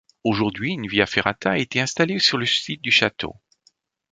[0.23, 3.35] Aujourd'hui, une via ferrata a été installée sur le site du château.